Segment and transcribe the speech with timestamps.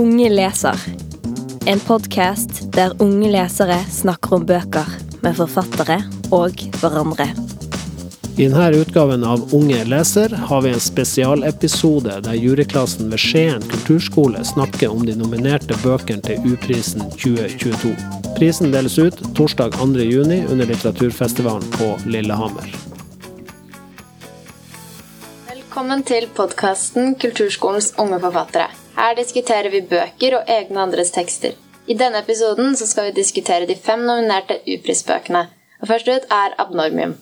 [0.00, 0.76] Unge leser.
[1.66, 4.88] En podkast der unge lesere snakker om bøker
[5.20, 5.98] med forfattere
[6.32, 7.26] og hverandre.
[8.38, 14.40] I denne utgaven av Unge leser har vi en spesialepisode der juryklassen ved Skien kulturskole
[14.54, 17.92] snakker om de nominerte bøkene til U-prisen 2022.
[18.40, 22.72] Prisen deles ut torsdag 2.6 under litteraturfestivalen på Lillehammer.
[25.52, 28.79] Velkommen til podkasten Kulturskolens unge forfattere.
[29.00, 31.54] Her diskuterer vi bøker og egne andres tekster.
[31.88, 35.46] I denne episoden skal vi diskutere de fem nominerte U-prisbøkene.
[35.80, 37.14] Og Først ut er Abnormium.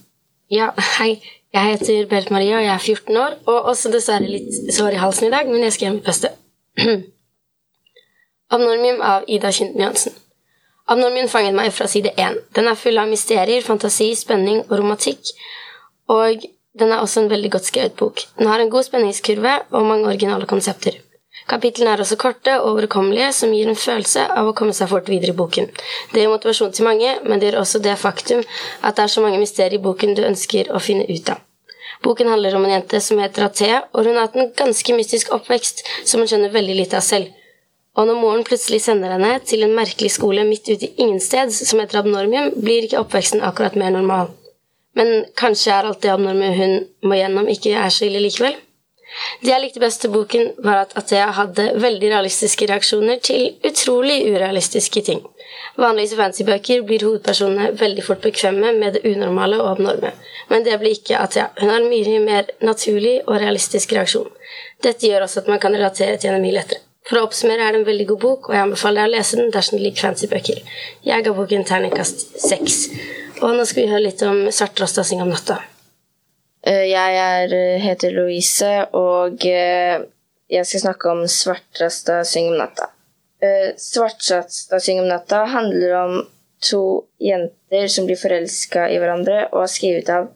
[0.51, 1.21] Ja, hei.
[1.55, 3.39] Jeg heter Berit Maria, og jeg er 14 år.
[3.47, 6.33] Og også dessverre litt sår i halsen i dag, men jeg skal hjem og puste.
[8.59, 10.19] Abnormium av Ida Kynten Johansen.
[10.89, 12.41] Abnormium fanget meg fra side én.
[12.59, 15.31] Den er full av mysterier, fantasi, spenning og romantikk.
[16.11, 16.43] Og
[16.81, 18.27] den er også en veldig godt skrevet bok.
[18.39, 20.99] Den har en god spenningskurve og mange originale konsepter.
[21.49, 25.09] Kapitlene er også korte og overkommelige, som gir en følelse av å komme seg fort
[25.09, 25.71] videre i boken.
[26.13, 28.43] Det gir motivasjon til mange, men det gjør også det faktum
[28.83, 31.41] at det er så mange mysterier i boken du ønsker å finne ut av.
[32.05, 35.33] Boken handler om en jente som heter Athea, og hun har hatt en ganske mystisk
[35.35, 37.33] oppvekst som hun skjønner veldig lite av selv.
[37.99, 41.81] Og når moren plutselig sender henne til en merkelig skole midt ute i ingensteds som
[41.83, 44.31] heter Abnormium, blir ikke oppveksten akkurat mer normal.
[44.99, 48.57] Men kanskje er alt det abnorme hun må gjennom, ikke er så ille likevel?
[49.43, 54.19] Det jeg likte best til boken, var at Athea hadde veldig realistiske reaksjoner til utrolig
[54.29, 55.23] urealistiske ting.
[55.79, 60.13] Vanligvis i fantasybøker blir hovedpersonene veldig fort bekvemme med det unormale og abnorme,
[60.51, 61.49] men det blir ikke Athea.
[61.61, 64.29] Hun har en mye mer naturlig og realistisk reaksjon.
[64.85, 66.85] Dette gjør også at man kan relatere til henne mye lettere.
[67.09, 69.39] For å oppsummere er det en veldig god bok, og jeg anbefaler deg å lese
[69.41, 70.61] den dersom du liker fantasybøker.
[71.09, 72.83] Jeg ga boken terningkast seks.
[73.41, 75.63] Og nå skal vi høre litt om Svartrosta synger om natta.
[76.63, 80.01] Eh, Jeg er, eh, heter Louise, og eh,
[80.51, 82.91] jeg skal snakke om Svartrasta syng om natta.
[83.79, 86.29] Svartrasta syng om natta handler om
[86.59, 90.27] to jenter som blir forelska i hverandre, og er skrevet av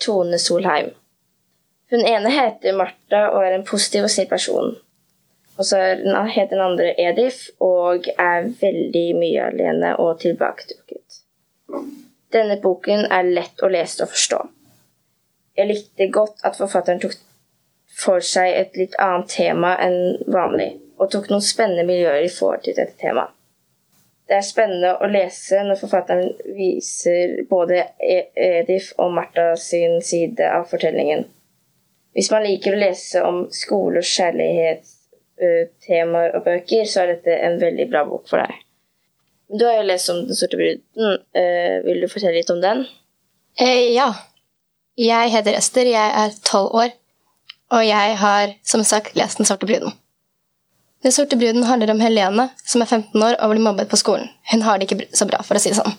[0.00, 0.88] Tone Solheim.
[1.90, 4.72] Hun ene heter Martha og er en positiv og snill person.
[5.58, 11.20] Og så er heter den andre Edith og er veldig mye alene og tilbaketrukket.
[12.32, 14.46] Denne boken er lett å lese og forstå.
[15.58, 17.14] Jeg likte godt at forfatteren tok
[17.98, 22.62] for seg et litt annet tema enn vanlig, og tok noen spennende miljøer i forhold
[22.66, 23.32] til dette temaet.
[24.28, 30.44] Det er spennende å lese når forfatteren viser både E- Edith og Martha sin side
[30.52, 31.24] av fortellingen.
[32.12, 37.60] Hvis man liker å lese om skole- og kjærlighetstemaer og bøker, så er dette en
[37.62, 38.52] veldig bra bok for deg.
[39.48, 40.82] Du har jo lest om Den sorte bruden.
[41.32, 42.84] Eh, vil du fortelle litt om den?
[43.56, 44.12] Eh, ja.
[44.98, 46.90] Jeg heter Ester, jeg er tolv år,
[47.70, 49.92] og jeg har som sagt lest Den sorte bruden.
[51.02, 54.26] Den sorte bruden handler om Helene, som er 15 år og blir mobbet på skolen.
[54.50, 55.94] Hun har det ikke så bra, for å si det sånn.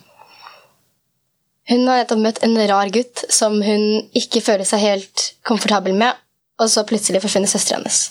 [1.71, 3.85] Hun har nettopp møtt en rar gutt som hun
[4.17, 6.19] ikke føler seg helt komfortabel med,
[6.59, 8.01] og så plutselig forsvinner søsteren hennes.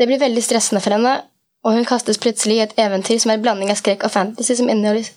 [0.00, 1.18] Det blir veldig stressende for henne,
[1.60, 4.56] og hun kastes plutselig i et eventyr som er en blanding av skrekk og fantasy
[4.56, 5.12] som inneholder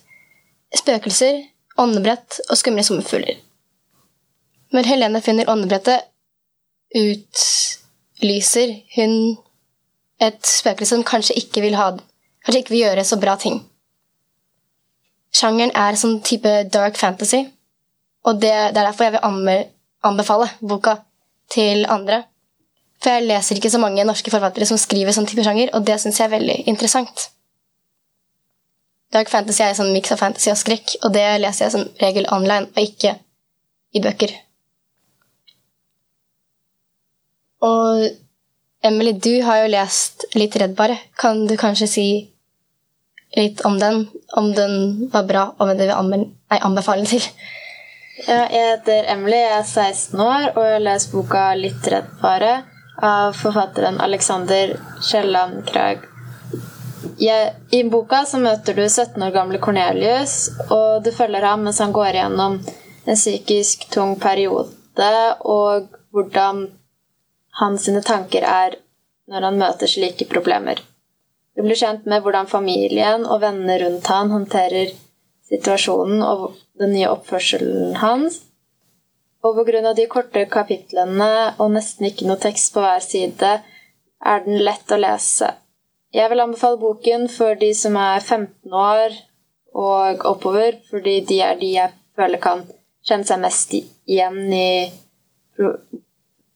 [0.76, 1.40] spøkelser,
[1.80, 3.45] åndebrett og skumle sommerfugler.
[4.74, 6.08] Når Helene finner åndebrettet,
[6.96, 9.36] utlyser hun
[10.22, 11.92] et spøkelse som kanskje ikke vil ha
[12.46, 13.56] Kanskje ikke vil gjøre så bra ting.
[15.34, 17.40] Sjangeren er sånn type dark fantasy,
[18.22, 19.64] og det, det er derfor jeg vil
[20.06, 20.94] anbefale boka
[21.50, 22.20] til andre.
[23.02, 25.98] For jeg leser ikke så mange norske forfattere som skriver sånn type sjanger, og det
[25.98, 27.26] syns jeg er veldig interessant.
[29.10, 31.86] Dark fantasy er en sånn miks av fantasy og skrekk, og det leser jeg som
[31.98, 33.18] regel online, og ikke
[33.90, 34.38] i bøker.
[37.62, 38.08] Og
[38.84, 40.98] Emily, du har jo lest litt Redd bare.
[41.18, 42.08] Kan du kanskje si
[43.36, 44.06] litt om den?
[44.36, 47.30] Om den var bra, og om du vil anbe- anbefale den til?
[48.26, 52.08] Ja, jeg heter Emily, jeg er 16 år, og jeg har lest boka Litt redd
[52.22, 52.62] bare'
[52.96, 54.72] av forfatteren Alexander
[55.04, 56.06] Kielland Krag.
[57.20, 61.78] Jeg, I boka så møter du 17 år gamle Cornelius, og du følger ham mens
[61.78, 62.56] han går gjennom
[63.06, 64.72] en psykisk tung periode,
[65.44, 66.66] og hvordan
[67.60, 68.76] hans sine tanker er
[69.30, 70.80] når han møter slike problemer.
[71.56, 74.92] Du blir kjent med hvordan familien og vennene rundt han håndterer
[75.48, 78.42] situasjonen og den nye oppførselen hans.
[79.44, 79.92] Og pga.
[79.94, 83.52] de korte kapitlene og nesten ikke noe tekst på hver side,
[84.26, 85.52] er den lett å lese.
[86.12, 89.16] Jeg vil anbefale boken for de som er 15 år
[89.76, 92.64] og oppover, fordi de er de jeg føler kan
[93.06, 94.68] kjenne seg mest igjen i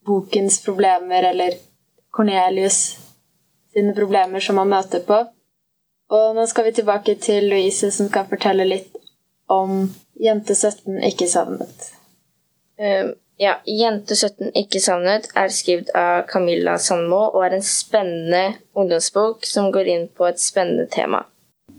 [0.06, 1.54] bokens problemer, eller
[2.10, 2.98] Cornelius
[3.72, 5.22] sine problemer som man møter på.
[6.10, 8.96] Og nå skal vi tilbake til Louise, som skal fortelle litt
[9.50, 9.84] om
[10.20, 11.90] Jente 17 ikke savnet.
[12.80, 18.42] Uh, ja, Jente 17 ikke savnet er skrevet av Camilla Sandmo og er en spennende
[18.76, 21.22] ungdomsbok som går inn på et spennende tema.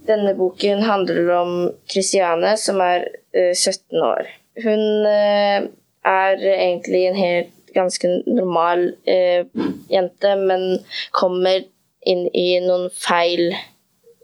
[0.07, 1.51] Denne boken handler om
[1.91, 4.31] Christiane, som er uh, 17 år.
[4.63, 5.67] Hun uh,
[6.07, 8.88] er egentlig en helt ganske normal
[9.91, 10.65] jente, men
[11.15, 11.63] kommer
[12.01, 13.51] inn i noen feil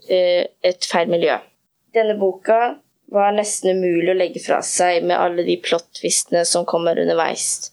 [0.08, 1.36] Eh, et feil miljø.
[1.96, 2.58] Denne boka
[3.12, 7.72] var nesten umulig å legge fra seg med alle de plot-twistene som kommer underveis.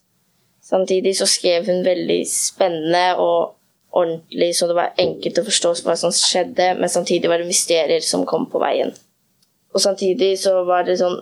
[0.66, 3.56] Samtidig så skrev hun veldig spennende og
[3.96, 8.04] ordentlig, så det var enkelt å forstå hva som skjedde, men samtidig var det mysterier
[8.04, 8.92] som kom på veien.
[9.72, 11.16] Og samtidig så var det sånn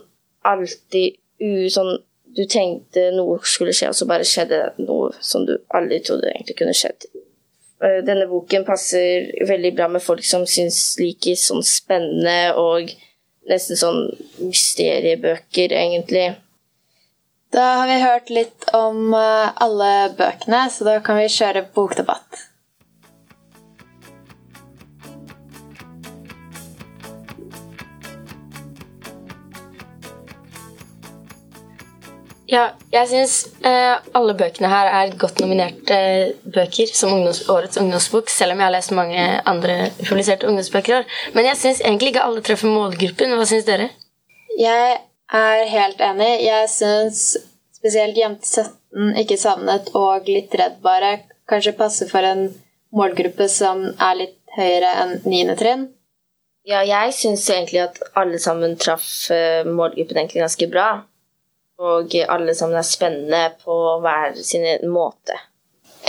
[0.50, 1.94] alltid u, sånn
[2.34, 6.58] Du tenkte noe skulle skje, og så bare skjedde noe som du aldri trodde egentlig
[6.60, 7.06] kunne skjedd.
[7.84, 12.94] Eh, denne boken passer veldig bra med folk som syns liker sånn spennende og
[13.50, 14.02] nesten sånn
[14.40, 16.32] mysteriebøker, egentlig.
[17.54, 22.48] Da har vi hørt litt om eh, alle bøkene, så da kan vi kjøre bokdebatt.
[32.54, 33.36] Ja, jeg syns
[33.66, 38.60] eh, alle bøkene her er godt nominerte eh, bøker som ungdoms, årets ungdomsbok, selv om
[38.62, 41.08] jeg har lest mange andre publiserte ungdomsbøker i år.
[41.34, 43.34] Men jeg syns egentlig ikke alle treffer målgruppen.
[43.40, 43.88] Hva syns dere?
[44.60, 45.00] Jeg
[45.40, 46.30] er helt enig.
[46.46, 47.24] Jeg syns
[47.74, 51.16] spesielt Jente 17 ikke savnet og Litt redd bare
[51.50, 52.52] kanskje passer for en
[52.94, 55.58] målgruppe som er litt høyere enn 9.
[55.58, 55.88] trinn.
[56.70, 60.92] Ja, jeg syns egentlig at alle sammen traff eh, målgruppen egentlig ganske bra
[61.80, 65.40] og alle sammen er spennende på hver sin måte.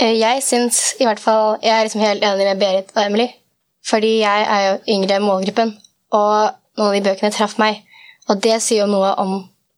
[0.01, 3.27] Eh, jeg syns i hvert fall Jeg er liksom helt enig med Berit og Emily.
[3.85, 5.75] Fordi jeg er jo yngre målgruppen,
[6.11, 7.83] og noen av de bøkene traff meg.
[8.29, 9.35] Og det sier jo noe om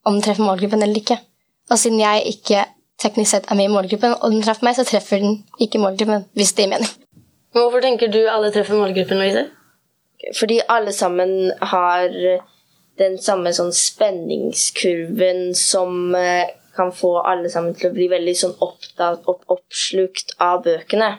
[0.08, 1.18] om den treffer målgruppen eller ikke.
[1.72, 2.64] Og siden jeg ikke
[3.02, 6.26] teknisk sett er med i målgruppen, og den traff meg, så treffer den ikke målgruppen,
[6.38, 6.94] hvis det gir mening.
[7.56, 9.44] Hvorfor tenker du alle treffer målgruppen, Louise?
[10.40, 12.08] Fordi alle sammen har
[12.98, 18.58] den samme sånn spenningskurven som eh, kan få alle sammen til å bli veldig sånn
[18.64, 21.16] opptatt og opp, oppslukt av bøkene.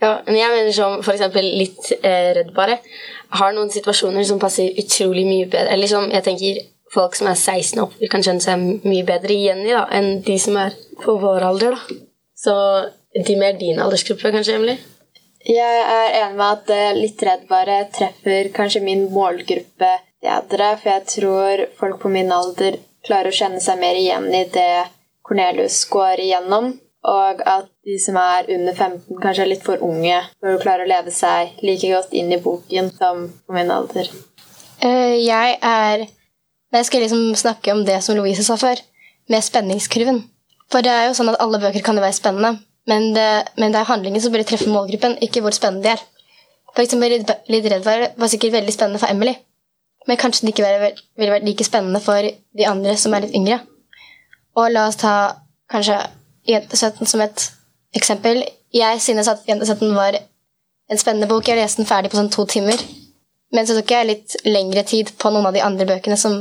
[0.00, 2.78] Ja, men jeg mener som for eksempel litt eh, redd bare,
[3.36, 5.74] har noen situasjoner som passer utrolig mye bedre.
[5.74, 9.60] Eller som jeg tenker folk som er 16 opp, kan kjenne seg mye bedre igjen
[9.66, 11.76] i da, enn de som er på vår alder.
[11.76, 11.98] da.
[12.40, 12.54] Så
[13.26, 14.78] de mer din aldersgruppe, kanskje, Emily?
[15.44, 19.88] Jeg er enig med at eh, Litt redd bare treffer kanskje min målgruppe
[20.24, 24.44] bedre, for jeg tror folk på min alder klarer å kjenne seg mer igjen i
[24.52, 24.86] det
[25.26, 26.72] Cornelius går igjennom,
[27.10, 30.84] og at de som er under 15, kanskje er litt for unge for å klare
[30.84, 34.10] å leve seg like godt inn i boken som på min alder.
[34.82, 36.08] Uh, jeg er
[36.70, 38.78] Jeg skal liksom snakke om det som Louise sa før,
[39.26, 40.20] med spenningskurven.
[40.70, 43.26] For det er jo sånn at alle bøker kan jo være spennende, men det,
[43.58, 46.04] men det er handlingen som bør treffe målgruppen, ikke hvor spennende de er.
[46.70, 47.16] For eksempel
[47.50, 49.34] Litt redd var, var sikkert veldig spennende for Emily.
[50.08, 50.64] Men kanskje det ikke
[51.18, 53.60] ville vært like spennende for de andre som er litt yngre.
[54.56, 55.14] Og la oss ta
[55.70, 55.98] kanskje
[56.48, 57.50] Jente 17 som et
[57.96, 58.42] eksempel.
[58.74, 60.16] Jeg synes at Jente 17 var
[60.90, 61.46] en spennende bok.
[61.46, 62.80] Jeg leste den ferdig på sånn to timer.
[63.54, 66.36] Men så tok jeg litt lengre tid på noen av de andre bøkene som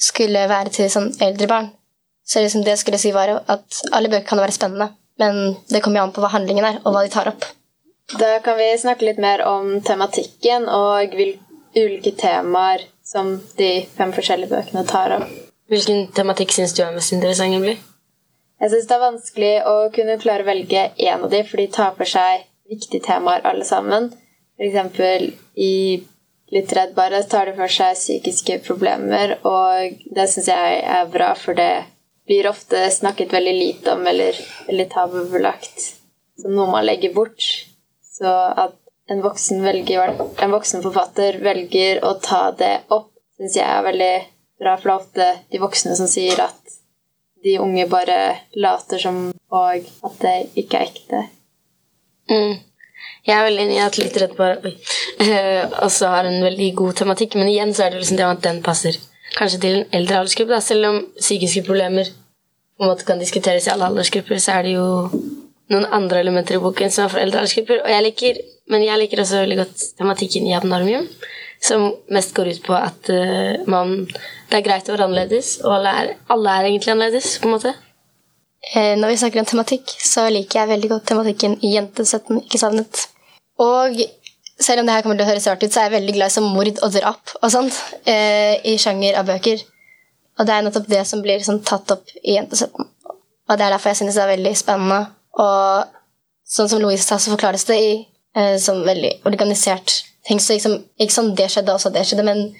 [0.00, 1.70] skulle være til sånn eldre barn.
[2.26, 6.00] Så liksom det skulle si var at alle bøker kan være spennende, men det kommer
[6.00, 7.46] jo an på hva handlingen er, og hva de tar opp.
[8.18, 11.14] Da kan vi snakke litt mer om tematikken og
[11.76, 15.30] ulike temaer som de fem forskjellige bøkene tar opp.
[15.70, 17.54] Hvilken tematikk syns du er mest interessant?
[17.54, 17.76] Emily?
[18.60, 21.68] Jeg syns det er vanskelig å kunne klare å velge én av de, for de
[21.72, 24.10] tar for seg viktige temaer alle sammen.
[24.60, 25.74] Eksempel i
[26.50, 31.28] Litt redd bare tar de for seg psykiske problemer, og det syns jeg er bra,
[31.38, 31.84] for det
[32.26, 34.38] blir ofte snakket veldig lite om eller
[34.74, 35.84] litt tabubelagt
[36.40, 37.46] som noe man legger bort.
[38.02, 38.26] Så
[38.64, 38.79] at
[39.10, 44.14] en voksen, velger, en voksen forfatter velger å ta det opp, syns jeg er veldig
[44.60, 44.76] bra.
[44.78, 46.76] For det er ofte de voksne som sier at
[47.44, 48.18] de unge bare
[48.60, 51.22] later som, og at det ikke er ekte.
[52.30, 52.58] Mm.
[53.26, 57.36] Jeg er veldig enig i at litt bare uh, også har en veldig god tematikk,
[57.40, 58.96] men igjen så er det liksom det at den passer
[59.36, 60.60] kanskje til en eldre aldersgruppe.
[60.64, 64.78] Selv om psykiske problemer på en måte kan diskuteres i alle aldersgrupper, så er det
[64.78, 64.86] jo
[65.70, 67.82] noen andre elementer i boken som er for eldre aldersgrupper.
[67.84, 68.40] Og jeg liker
[68.70, 71.06] men jeg liker også veldig godt tematikken i Abnormium,
[71.60, 74.06] som mest går ut på at uh, man,
[74.48, 77.34] det er greit å være annerledes, og alle er, alle er egentlig annerledes.
[77.42, 77.74] på en måte.
[78.74, 82.42] Eh, når vi snakker om tematikk, så liker jeg veldig godt tematikken i Jente 17
[82.42, 83.06] ikke savnet.
[83.60, 83.96] Og
[84.60, 86.32] selv om det her kommer til å høres rart ut, så er jeg veldig glad
[86.32, 89.62] i sånn mord og drap og sånt eh, i sjanger av bøker.
[90.38, 92.84] Og det er nettopp det som blir sånn, tatt opp i Jente17.
[93.50, 95.00] Og det er derfor jeg synes det er veldig spennende.
[95.40, 95.96] Og
[96.48, 97.92] sånn som Louise sa, så forklares det i
[98.36, 100.40] eh, sånn veldig organisert ting.
[100.40, 102.50] Så liksom, ikke sånn det skjedde, også det skjedde, men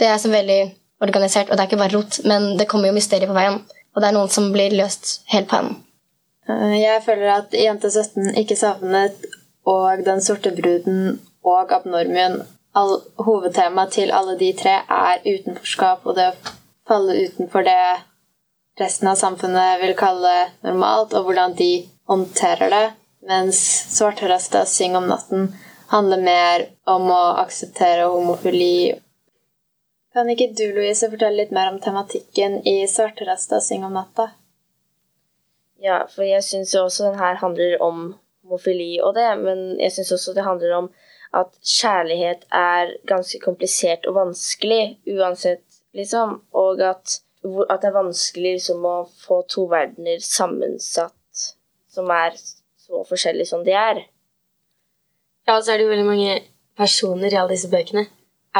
[0.00, 0.60] det er som veldig
[1.04, 3.60] organisert, og det er ikke bare rot, men det kommer jo mysterier på veien.
[3.94, 5.80] Og det er noen som blir løst helt på enden.
[6.48, 9.28] Eh, jeg føler at Jente17 ikke savnet
[9.68, 12.38] og Den sorte bruden og Abnormien
[12.74, 16.54] all, Hovedtemaet til alle de tre er utenforskap og det å
[16.88, 17.76] falle utenfor det
[18.80, 20.32] resten av samfunnet vil kalle
[20.64, 21.70] normalt, og hvordan de
[22.08, 22.86] håndterer det.
[23.20, 23.58] Mens
[23.96, 25.52] Svartrasta syng om natten
[25.90, 28.94] handler mer om å akseptere homofili.
[30.14, 34.30] Kan ikke du, Louise, fortelle litt mer om tematikken i Svartrasta syng om natta?
[35.80, 38.00] Ja, for jeg syns jo også den her handler om
[38.44, 40.88] homofili og det, men jeg syns også det handler om
[41.36, 45.64] at kjærlighet er ganske komplisert og vanskelig uansett,
[45.96, 48.96] liksom, og at, at det er vanskelig liksom å
[49.26, 51.46] få to verdener sammensatt
[51.90, 52.34] som er
[52.90, 54.02] så forskjellige som de er.
[55.46, 56.40] Ja, og så er det jo veldig mange
[56.78, 58.06] personer i alle disse bøkene.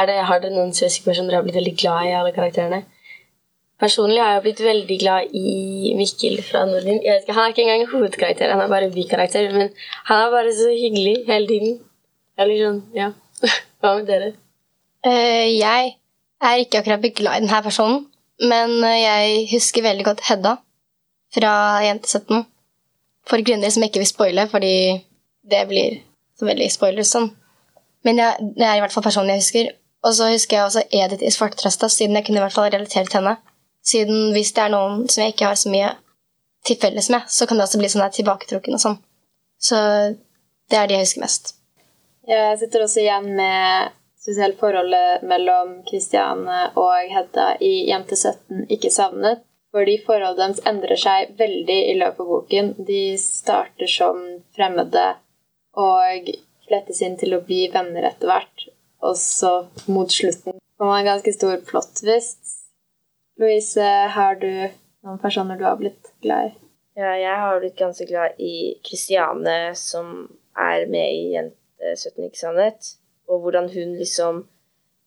[0.07, 2.83] Det, har dere noen søskenpersoner personer dere har blitt veldig glad i alle karakterene?
[3.81, 7.01] Personlig har jeg blitt veldig glad i Mikkel fra Nordlyn.
[7.01, 9.49] han er ikke engang hovedkarakter, han er bare bikarakter.
[9.51, 9.71] Men
[10.05, 11.79] han er bare så hyggelig hele tiden.
[12.37, 13.09] Eller sånn, ja.
[13.81, 14.31] Hva med dere?
[15.01, 15.95] Uh, jeg
[16.45, 18.03] er ikke akkurat blitt glad i denne personen,
[18.53, 20.55] men uh, jeg husker veldig godt Hedda
[21.33, 21.53] fra
[21.87, 22.45] Jente17.
[23.29, 24.73] For grunner som jeg ikke vil spoile, fordi
[25.51, 25.99] det blir
[26.39, 27.29] så veldig spoilers sånn.
[28.05, 29.71] Men jeg, det er i hvert fall personen jeg husker.
[30.01, 33.05] Og så husker jeg også Edith i Svarttrøsta, siden jeg kunne i hvert fall relatere
[33.05, 33.35] til henne.
[33.85, 35.91] Siden hvis det er noen som jeg ikke har så mye
[36.65, 38.99] til felles med, så kan det også bli sånn der tilbaketrukken og sånn.
[39.61, 39.77] Så
[40.71, 41.55] det er de jeg husker mest.
[42.29, 48.93] Jeg sitter også igjen med spesielt forholdet mellom Kristiane og Hedda i Jente 17 ikke
[48.93, 49.41] savnet.
[49.71, 52.71] Fordi forholdet deres endrer seg veldig i løpet av boken.
[52.87, 54.19] De starter som
[54.55, 55.05] fremmede
[55.79, 56.31] og
[56.67, 58.67] flettes inn til å bli venner etter hvert.
[59.01, 59.53] Og så
[59.87, 62.57] mot slutten får man en ganske stor plot-twist
[63.41, 63.81] Louise,
[64.15, 64.49] har du
[65.01, 66.53] noen personer du har blitt glad i?
[66.99, 72.41] Ja, jeg har blitt ganske glad i Kristiane, som er med i Jente 17, ikke
[72.41, 72.91] sannhet?
[73.31, 74.43] Og hvordan hun liksom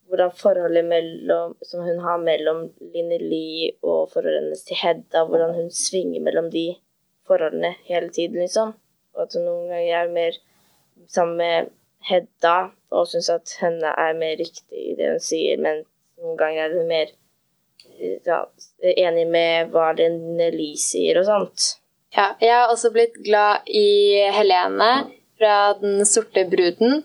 [0.09, 5.55] Hvordan forholdet mellom, som hun har mellom Linni Lee og forholdet hennes til Hedda, hvordan
[5.57, 6.67] hun svinger mellom de
[7.27, 8.75] forholdene hele tiden, liksom.
[9.15, 10.39] Og at hun noen ganger er mer
[11.09, 11.73] sammen med
[12.05, 12.57] Hedda
[12.93, 15.83] og syns at henne er mer riktig i det hun sier, men
[16.21, 17.15] noen ganger er hun mer
[18.27, 18.43] ja,
[18.95, 21.67] enig med hva René Lie sier og sånt.
[22.15, 24.91] Ja, jeg har også blitt glad i Helene
[25.39, 27.03] fra Den sorte bruden.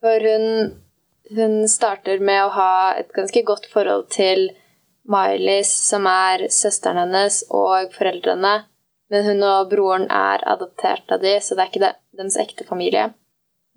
[0.00, 0.74] For hun,
[1.36, 4.50] hun starter med å ha et ganske godt forhold til
[5.10, 8.64] Miley's, som er søsteren hennes, og foreldrene.
[9.10, 12.66] Men hun og broren er adoptert av de, så det er ikke det, deres ekte
[12.68, 13.08] familie.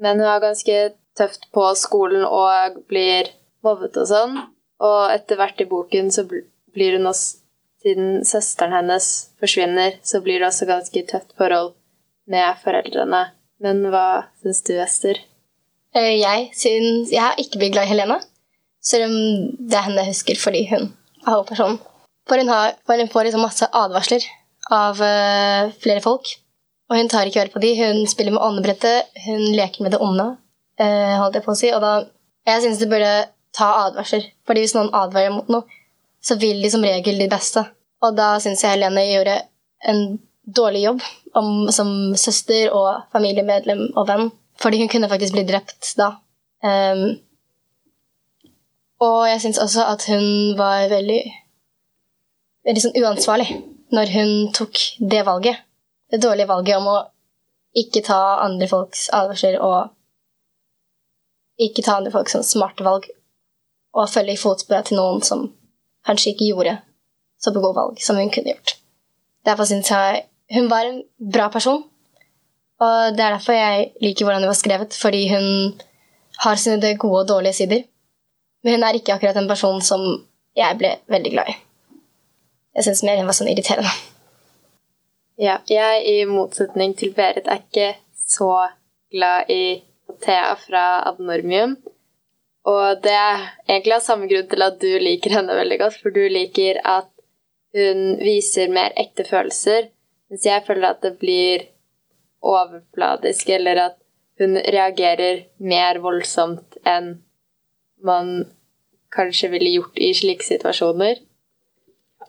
[0.02, 3.32] Men hun har ganske tøft på skolen og blir
[3.66, 4.36] mobbet og sånn.
[4.84, 7.40] Og etter hvert i boken så blir hun også
[7.84, 9.08] Siden søsteren hennes
[9.44, 11.74] forsvinner, så blir det også ganske tøft forhold
[12.32, 13.26] med foreldrene.
[13.60, 15.20] Men hva syns du, Ester?
[15.94, 18.20] Eh, jeg syns Jeg har ikke blitt glad i Helene.
[18.84, 19.18] Selv om
[19.58, 21.80] det er henne jeg husker fordi hun er hovedpersonen.
[22.28, 24.26] For hun, har, for hun får liksom masse advarsler
[24.72, 26.30] av uh, flere folk.
[26.90, 27.72] Og hun tar ikke høre på de.
[27.80, 29.12] Hun spiller med åndebrettet.
[29.26, 30.30] Hun leker med det onde,
[30.80, 31.72] uh, holdt jeg på å si.
[31.76, 31.94] Og da
[32.48, 33.12] Jeg syns du burde
[33.56, 34.26] ta advarsler.
[34.48, 35.64] Fordi hvis noen advarer mot noe,
[36.24, 37.64] så vil de som regel de beste.
[38.04, 39.38] Og da syns jeg Helene gjorde
[39.88, 40.02] en
[40.44, 41.04] dårlig jobb
[41.40, 44.32] om, som søster og familiemedlem og venn.
[44.64, 46.10] Fordi hun kunne faktisk bli drept da.
[46.64, 47.18] Um,
[49.04, 51.22] og jeg syns også at hun var veldig
[52.64, 53.50] veldig sånn uansvarlig
[53.94, 54.80] når hun tok
[55.12, 55.60] det valget.
[56.12, 57.00] Det dårlige valget om å
[57.78, 59.92] ikke ta andre folks advarsler og
[61.62, 63.10] ikke ta andre folks sånn smarte valg
[63.94, 65.48] og følge i fotsporet til noen som
[66.08, 66.78] kanskje ikke gjorde
[67.42, 68.78] så gode valg som hun kunne gjort.
[69.46, 71.84] Derfor syns jeg hun var en bra person.
[72.84, 75.48] Og det er derfor jeg liker hvordan hun var skrevet, fordi hun
[76.44, 77.84] har sine gode og dårlige sider.
[78.64, 80.02] Men hun er ikke akkurat en person som
[80.58, 81.56] jeg ble veldig glad i.
[82.76, 83.94] Jeg syns mer hun var sånn irriterende.
[85.42, 87.96] Ja, jeg i motsetning til Berit er ikke
[88.30, 88.52] så
[89.14, 89.82] glad i
[90.22, 91.76] Thea fra Abnormium.
[92.70, 96.16] Og det er egentlig av samme grunn til at du liker henne veldig godt, for
[96.16, 97.10] du liker at
[97.74, 99.90] hun viser mer ekte følelser,
[100.30, 101.66] mens jeg føler at det blir
[102.44, 104.00] overfladisk, eller at
[104.42, 107.16] hun reagerer mer voldsomt enn
[108.04, 108.34] man
[109.14, 111.22] kanskje ville gjort i slike situasjoner.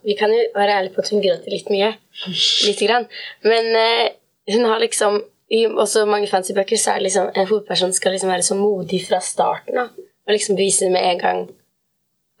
[0.05, 1.93] Vi kan jo være ærlige på at hun gråter litt mye.
[2.67, 3.07] Lite grann.
[3.43, 4.11] Men eh,
[4.53, 8.31] hun har liksom I også mange fancy-bøker så er det liksom en hovedperson skal liksom
[8.31, 9.91] være så modig fra starten av.
[10.25, 11.41] Og liksom bevise med en gang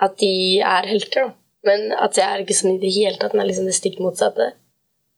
[0.01, 1.27] at de er helter.
[1.27, 1.33] da.
[1.69, 3.35] Men at det er ikke sånn i det hele tatt.
[3.35, 4.51] Den er liksom det stikk motsatte.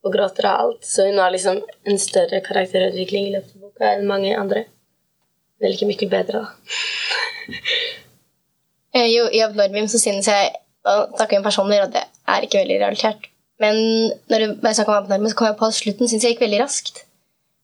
[0.06, 0.84] Og gråter av alt.
[0.86, 4.68] Så hun har liksom en større karakterutvikling i løpet av boka enn mange andre.
[5.62, 6.52] Vel ikke mye bedre, da.
[8.96, 10.54] Eh, jo, i Abnormium så synes jeg
[10.88, 13.28] å snakke om personer, og det er ikke veldig realitert.
[13.62, 13.76] Men
[14.32, 16.62] når bare snakker om Abnormium, så kom jeg på at slutten synes jeg gikk veldig
[16.64, 17.04] raskt.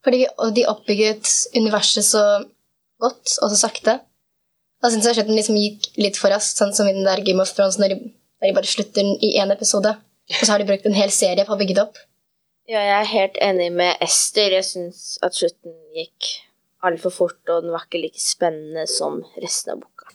[0.04, 0.26] Fordi
[0.58, 2.24] de oppbygget universet så
[3.02, 3.98] godt og så sakte.
[4.84, 7.42] Da synes jeg slutten liksom gikk litt for raskt, sånn som i den der Game
[7.42, 8.10] of Thrones, når de,
[8.42, 9.94] når de bare slutter i én episode.
[10.34, 12.02] Og så har de brukt en hel serie på å bygge det opp.
[12.70, 14.54] Ja, jeg er helt enig med Ester.
[14.56, 16.30] Jeg syns at slutten gikk
[16.84, 20.12] altfor fort, og den var ikke like spennende som resten av boka.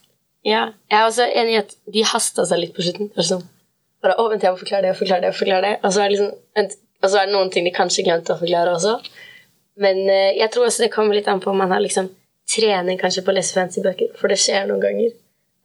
[0.46, 3.10] Ja, jeg er også enig i at de hasta seg litt på slutten.
[3.20, 3.44] Sånn,
[4.04, 5.74] bare, å, vent, jeg må forklare det, forklare det, forklare det.
[5.82, 8.32] Og så er det, liksom, vent, og så er det noen ting de kanskje glemte
[8.32, 8.96] å forklare også.
[9.84, 12.08] Men eh, jeg tror også det kommer litt an på om man har liksom
[12.48, 14.14] trening kanskje på å lese fancy bøker.
[14.18, 15.12] For det skjer noen ganger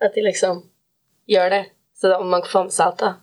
[0.03, 0.65] at de liksom
[1.31, 1.63] gjør det.
[1.95, 3.13] Så da, om man får med seg alt, da.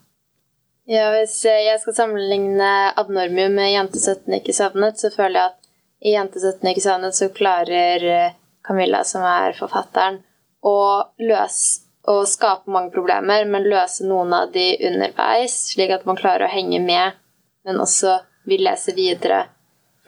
[0.90, 2.68] Ja, Hvis jeg skal sammenligne
[2.98, 5.68] Abnormium med Jente 17 ikke savnet, så føler jeg at
[6.02, 8.32] i Jente 17 ikke savnet så klarer eh,
[8.66, 10.18] Camilla, som er forfatteren,
[10.66, 10.80] å
[11.22, 16.48] løse å skape mange problemer, men løse noen av de underveis, slik at man klarer
[16.48, 17.14] å henge med,
[17.68, 18.16] men også
[18.50, 19.44] vil lese videre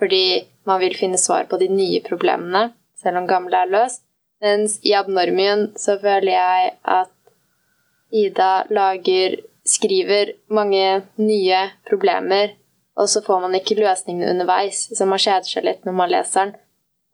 [0.02, 4.02] fordi man vil finne svar på de nye problemene, selv om gamle er løst.
[4.42, 7.14] Mens i Abnormien så føler jeg at
[8.10, 12.56] Ida lager skriver mange nye problemer,
[12.98, 16.40] og så får man ikke løsningene underveis, så man kjeder seg litt når man leser
[16.40, 16.54] den,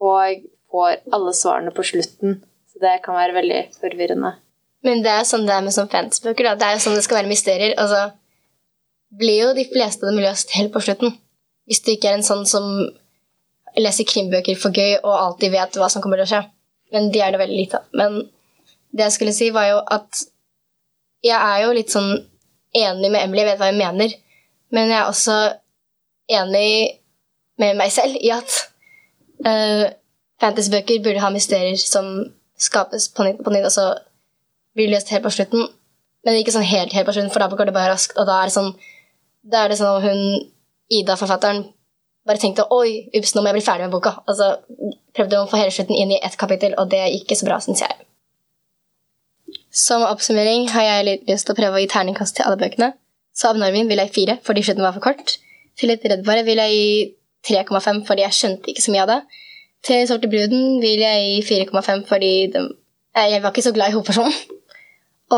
[0.03, 2.41] og får alle svarene på slutten.
[2.69, 4.35] Så det kan være veldig forvirrende.
[4.87, 6.51] Men det er sånn det er med sånn fansbøker.
[6.51, 6.55] Da.
[6.59, 7.75] Det er jo sånn det skal være mysterier.
[7.81, 8.13] Altså,
[9.19, 11.17] blir jo de fleste av dem løst helt på slutten.
[11.69, 12.69] Hvis du ikke er en sånn som
[13.79, 16.43] leser krimbøker for gøy og alltid vet hva som kommer til å skje.
[16.95, 17.89] Men de er det veldig lite av.
[17.99, 18.21] Men
[18.95, 20.23] det jeg skulle si, var jo at
[21.27, 22.13] jeg er jo litt sånn
[22.77, 24.17] enig med Emily, jeg vet hva hun mener.
[24.75, 25.37] Men jeg er også
[26.29, 26.99] enig
[27.59, 28.59] med meg selv i at
[29.47, 29.87] uh,
[30.43, 32.29] fantasybøker burde ha mysterier som
[32.59, 33.89] skapes på nytt, på nytt og så
[34.77, 35.67] blir løst helt på slutten.
[36.27, 38.17] Men ikke sånn helt, helt på slutten, for da går det bare raskt.
[38.19, 38.73] Og da er det sånn
[39.49, 40.23] Da er det sånn hun
[40.93, 41.63] Ida-forfatteren
[42.29, 44.19] bare tenkte oi, ups, nå må jeg bli ferdig med boka.
[44.29, 44.51] Og så
[45.17, 47.49] prøvde hun å få hele slutten inn i ett kapittel, og det gikk ikke så
[47.49, 48.08] bra, syns jeg.
[49.79, 52.91] Som oppsummering har jeg litt lyst til å prøve å gi terningkast til alle bøkene.
[53.37, 55.37] Så Abnormin vil jeg fire fordi slutten var for kort.
[55.79, 59.19] Til Litt reddbare vil jeg gi 3,5 fordi jeg skjønte ikke så mye av det.
[59.87, 62.65] Til Sorte bruden vil jeg gi 4,5 fordi de,
[63.15, 64.39] jeg var ikke så glad i hovedpersonen.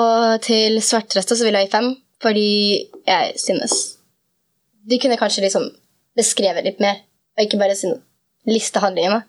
[0.00, 2.50] Og til Svartrøste så vil jeg gi 5 fordi
[3.08, 3.76] jeg synes
[4.90, 5.66] de kunne kanskje liksom
[6.16, 7.02] beskrevet litt mer,
[7.36, 7.98] og ikke bare sin
[8.48, 9.22] liste handlingene.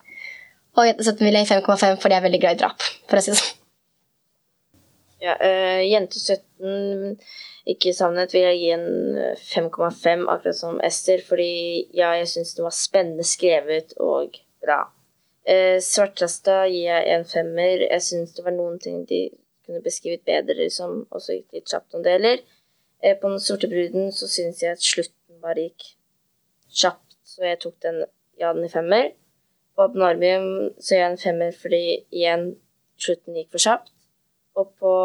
[0.80, 3.20] Og Jente 17 vil jeg gi 5,5 fordi jeg er veldig glad i drap, for
[3.20, 3.58] å si det sånn.
[5.22, 7.20] Ja, uh, Jente 17
[7.70, 8.88] ikke savnet vil jeg gi en
[9.38, 11.52] 5,5, akkurat som Ester, fordi
[11.94, 14.80] ja, jeg syns den var spennende skrevet og bra.
[15.46, 17.86] Uh, Svartrasta gir jeg en femmer.
[17.86, 19.28] Jeg syns det var noen ting de
[19.66, 22.42] kunne beskrevet bedre, som også gikk litt kjapt om deler.
[23.06, 25.94] Uh, på Den sorte bruden så syns jeg at slutten bare gikk
[26.82, 28.04] kjapt, så jeg tok den,
[28.42, 29.14] ja, den i femmer.
[29.78, 32.56] På Abnormium så gir jeg en femmer fordi igjen
[32.98, 33.94] slutten gikk for kjapt.
[34.60, 34.96] Og på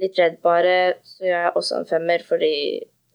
[0.00, 2.54] Litt redd bare så gjør jeg også en femmer, fordi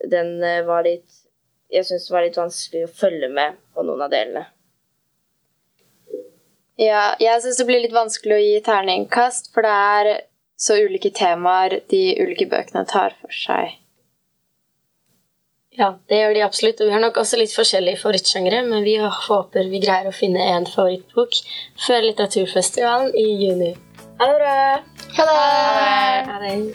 [0.07, 1.25] den var litt
[1.69, 4.45] Jeg syns det var litt vanskelig å følge med på noen av delene.
[6.79, 10.09] Ja, jeg syns det blir litt vanskelig å gi terningkast, for det er
[10.59, 13.75] så ulike temaer de ulike bøkene tar for seg.
[15.77, 16.81] Ja, det gjør de absolutt.
[16.81, 20.47] Og vi har nok også litt forskjellige favorittsjangre, men vi håper vi greier å finne
[20.55, 21.37] en favorittbok
[21.85, 23.75] før litteraturfestivalen i juni.
[24.17, 24.98] Ha det bra!
[25.11, 26.71] Hello.